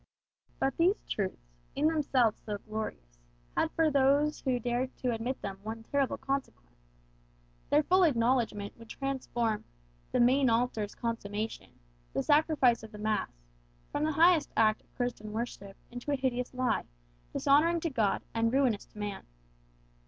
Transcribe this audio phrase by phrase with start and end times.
[0.57, 1.45] But these truths,
[1.75, 3.19] in themselves so glorious,
[3.55, 6.87] had for those who dared to admit them one terrible consequence.
[7.69, 9.63] Their full acknowledgment would transform
[10.11, 11.79] "the main altar's consummation,"
[12.13, 13.29] the sacrifice of the mass,
[13.91, 16.85] from the highest act of Christian worship into a hideous lie,
[17.31, 19.27] dishonouring to God, and ruinous to man.